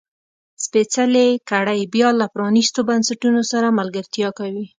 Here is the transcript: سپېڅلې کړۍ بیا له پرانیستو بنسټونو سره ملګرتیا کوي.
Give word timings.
سپېڅلې 0.63 1.27
کړۍ 1.49 1.81
بیا 1.93 2.09
له 2.19 2.25
پرانیستو 2.33 2.79
بنسټونو 2.89 3.41
سره 3.51 3.75
ملګرتیا 3.79 4.29
کوي. 4.39 4.65